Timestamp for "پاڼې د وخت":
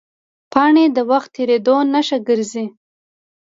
0.51-1.29